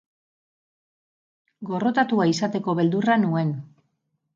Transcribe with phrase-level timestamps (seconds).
[1.73, 3.59] Gorrotatua izateko beldurra nuen.